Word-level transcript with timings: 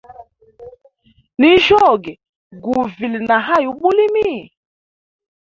Ninjyoge 1.39 2.13
guvile 2.63 3.17
na 3.27 3.37
hayi 3.45 3.67
ubulimi. 3.73 4.27